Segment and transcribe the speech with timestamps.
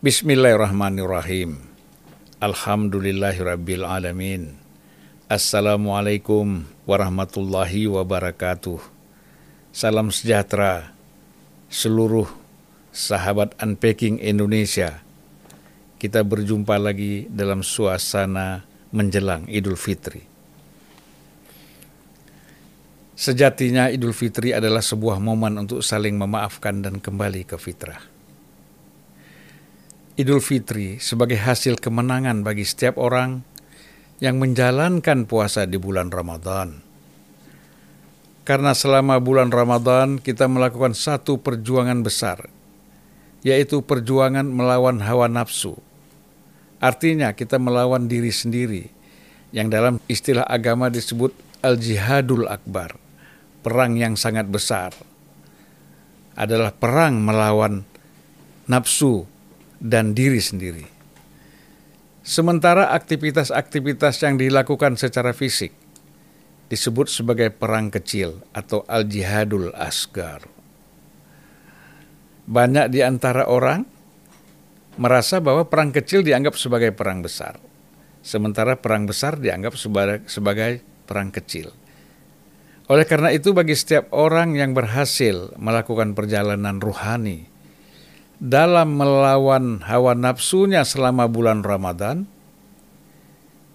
[0.00, 1.60] Bismillahirrahmanirrahim.
[2.40, 4.56] Alhamdulillahirabbil alamin.
[5.28, 8.80] Assalamualaikum warahmatullahi wabarakatuh.
[9.76, 10.96] Salam sejahtera
[11.68, 12.32] seluruh
[12.96, 15.04] sahabat Unpacking Indonesia.
[16.00, 18.64] Kita berjumpa lagi dalam suasana
[18.96, 20.24] menjelang Idul Fitri.
[23.20, 28.19] Sejatinya Idul Fitri adalah sebuah momen untuk saling memaafkan dan kembali ke fitrah.
[30.18, 33.46] Idul Fitri sebagai hasil kemenangan bagi setiap orang
[34.18, 36.82] yang menjalankan puasa di bulan Ramadan.
[38.42, 42.50] Karena selama bulan Ramadan kita melakukan satu perjuangan besar,
[43.46, 45.78] yaitu perjuangan melawan hawa nafsu.
[46.82, 48.90] Artinya kita melawan diri sendiri,
[49.54, 51.30] yang dalam istilah agama disebut
[51.62, 52.98] al-jihadul akbar
[53.60, 54.90] perang yang sangat besar
[56.34, 57.84] adalah perang melawan
[58.64, 59.28] nafsu
[59.80, 60.86] dan diri sendiri.
[62.20, 65.74] Sementara aktivitas-aktivitas yang dilakukan secara fisik
[66.70, 70.46] disebut sebagai perang kecil atau al-jihadul asgar.
[72.46, 73.82] Banyak di antara orang
[74.94, 77.58] merasa bahwa perang kecil dianggap sebagai perang besar,
[78.22, 79.74] sementara perang besar dianggap
[80.30, 81.74] sebagai, perang kecil.
[82.86, 87.49] Oleh karena itu bagi setiap orang yang berhasil melakukan perjalanan ruhani
[88.40, 92.24] dalam melawan hawa nafsunya selama bulan Ramadan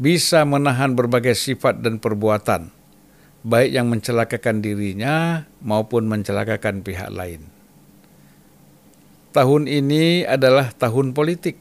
[0.00, 2.72] bisa menahan berbagai sifat dan perbuatan
[3.44, 7.44] baik yang mencelakakan dirinya maupun mencelakakan pihak lain.
[9.36, 11.60] Tahun ini adalah tahun politik.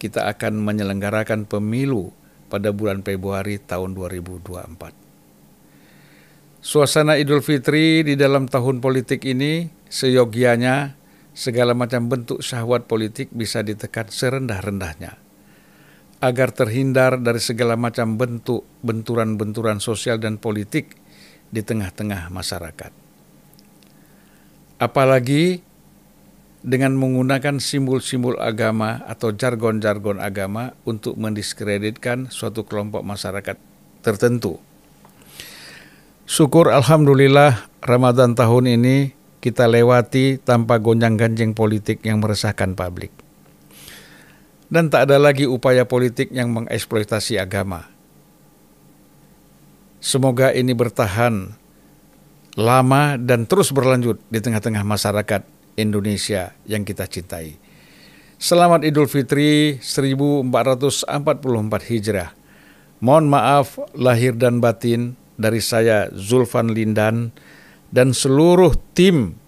[0.00, 2.16] Kita akan menyelenggarakan pemilu
[2.48, 6.64] pada bulan Februari tahun 2024.
[6.64, 10.95] Suasana Idul Fitri di dalam tahun politik ini seyogianya
[11.36, 15.20] segala macam bentuk syahwat politik bisa ditekan serendah-rendahnya
[16.24, 20.96] agar terhindar dari segala macam bentuk benturan-benturan sosial dan politik
[21.52, 22.88] di tengah-tengah masyarakat.
[24.80, 25.60] Apalagi
[26.64, 33.60] dengan menggunakan simbol-simbol agama atau jargon-jargon agama untuk mendiskreditkan suatu kelompok masyarakat
[34.00, 34.58] tertentu.
[36.26, 39.15] Syukur Alhamdulillah Ramadan tahun ini
[39.46, 43.14] kita lewati tanpa gonjang-ganjing politik yang meresahkan publik.
[44.66, 47.86] Dan tak ada lagi upaya politik yang mengeksploitasi agama.
[50.02, 51.54] Semoga ini bertahan
[52.58, 55.46] lama dan terus berlanjut di tengah-tengah masyarakat
[55.78, 57.54] Indonesia yang kita cintai.
[58.42, 61.06] Selamat Idul Fitri 1444
[61.86, 62.34] Hijrah.
[62.98, 67.30] Mohon maaf lahir dan batin dari saya Zulfan Lindan
[67.90, 69.38] dan seluruh tim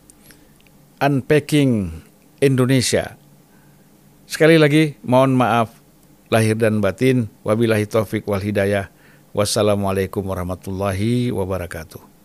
[0.99, 2.03] Unpacking
[2.43, 3.15] Indonesia.
[4.27, 5.79] Sekali lagi mohon maaf
[6.27, 7.31] lahir dan batin.
[7.47, 8.91] Wabillahi taufik wal hidayah.
[9.31, 12.18] Wassalamualaikum warahmatullahi wabarakatuh.